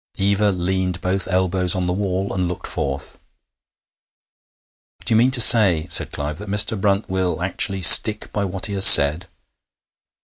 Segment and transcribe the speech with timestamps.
[0.17, 3.19] Eva leaned both elbows on the wall and looked forth.
[5.05, 6.81] 'Do you mean to say,' said Clive, 'that Mr.
[6.81, 9.27] Brunt will actually stick by what he has said?'